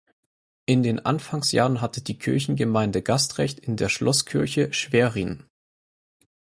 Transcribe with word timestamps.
In 0.65 0.81
den 0.81 1.05
Anfangsjahren 1.05 1.79
hatte 1.79 2.01
die 2.01 2.17
Kirchengemeinde 2.17 3.03
Gastrecht 3.03 3.59
in 3.59 3.77
der 3.77 3.87
Schlosskirche 3.87 4.73
Schwerin. 4.73 5.43